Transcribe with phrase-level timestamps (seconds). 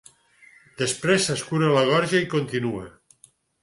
[0.79, 2.85] Després s'escura la gorja i continua.